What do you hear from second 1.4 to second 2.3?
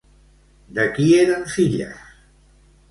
filles?